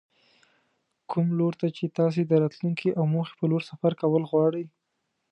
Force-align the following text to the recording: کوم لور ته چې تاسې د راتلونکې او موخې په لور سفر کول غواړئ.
کوم 1.11 1.27
لور 1.37 1.53
ته 1.61 1.67
چې 1.77 1.85
تاسې 1.97 2.21
د 2.25 2.31
راتلونکې 2.43 2.89
او 2.97 3.03
موخې 3.13 3.33
په 3.39 3.45
لور 3.51 3.61
سفر 3.69 3.91
کول 4.01 4.23
غواړئ. 4.31 4.65